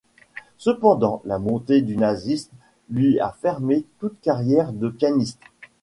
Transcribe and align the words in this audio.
Cependant 0.57 1.21
la 1.25 1.37
montée 1.37 1.83
du 1.83 1.95
nazisme 1.95 2.49
lui 2.89 3.19
a 3.19 3.35
fermé 3.39 3.85
toute 3.99 4.19
carrière 4.21 4.73
de 4.73 4.89
pianiste. 4.89 5.37